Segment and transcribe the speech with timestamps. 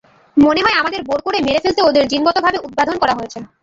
[0.37, 3.39] মনে হয়ে হয় আমাদের বোর করে মেরে ফেলতে ওদের জিনগতভাবে উদ্ভাবন করা হয়েছে।